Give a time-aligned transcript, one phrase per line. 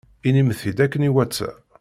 [0.27, 1.49] Inim-t-id akken iwata.